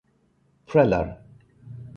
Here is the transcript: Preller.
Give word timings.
Preller. 0.67 1.07